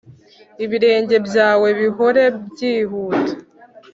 [0.63, 3.31] ibirenge byawe bihore byihuta